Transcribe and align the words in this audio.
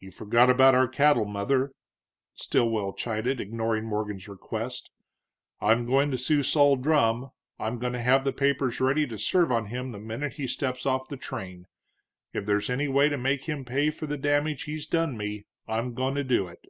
"You 0.00 0.10
forgot 0.10 0.50
about 0.50 0.74
our 0.74 0.86
cattle, 0.86 1.24
Mother," 1.24 1.72
Stilwell 2.34 2.92
chided, 2.92 3.40
ignoring 3.40 3.86
Morgan's 3.86 4.28
request. 4.28 4.90
"I'm 5.62 5.86
goin' 5.86 6.10
to 6.10 6.18
sue 6.18 6.42
Sol 6.42 6.76
Drumm, 6.76 7.30
I'm 7.58 7.78
goin' 7.78 7.94
to 7.94 8.02
have 8.02 8.24
the 8.26 8.34
papers 8.34 8.82
ready 8.82 9.06
to 9.06 9.16
serve 9.16 9.50
on 9.50 9.68
him 9.68 9.92
the 9.92 9.98
minute 9.98 10.34
he 10.34 10.46
steps 10.46 10.84
off 10.84 11.04
of 11.04 11.08
the 11.08 11.16
train. 11.16 11.64
If 12.34 12.44
there's 12.44 12.68
any 12.68 12.88
way 12.88 13.08
to 13.08 13.16
make 13.16 13.44
him 13.44 13.64
pay 13.64 13.88
for 13.88 14.04
the 14.06 14.18
damage 14.18 14.64
he's 14.64 14.84
done 14.84 15.16
me 15.16 15.46
I'm 15.66 15.94
goin' 15.94 16.16
to 16.16 16.22
do 16.24 16.46
it." 16.46 16.66